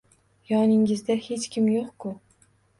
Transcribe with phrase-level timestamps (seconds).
[0.51, 2.17] Yoningizda hech kim yo`q-ku